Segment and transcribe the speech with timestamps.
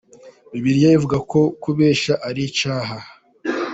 [0.51, 2.95] bibiliya ivuga ko kubeshya aricyaha.